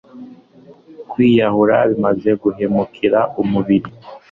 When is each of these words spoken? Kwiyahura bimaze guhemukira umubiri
Kwiyahura 1.09 1.77
bimaze 1.89 2.29
guhemukira 2.41 3.19
umubiri 3.41 3.89